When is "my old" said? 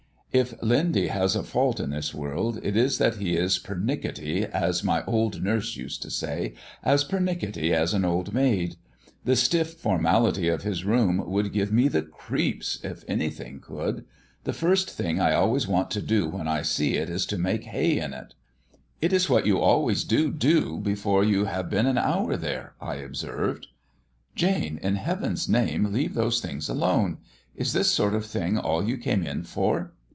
4.81-5.43